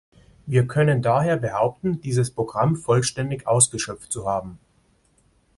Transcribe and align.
Wir 0.47 0.65
können 0.67 1.03
daher 1.03 1.37
behaupten, 1.37 2.01
dieses 2.01 2.31
Programm 2.31 2.75
vollständig 2.75 3.45
ausgeschöpft 3.45 4.11
zu 4.11 4.25
haben. 4.27 4.57